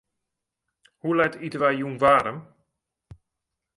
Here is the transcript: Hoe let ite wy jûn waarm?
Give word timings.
Hoe 1.01 1.15
let 1.19 1.35
ite 1.45 1.57
wy 1.61 1.71
jûn 1.79 1.99
waarm? 2.01 2.37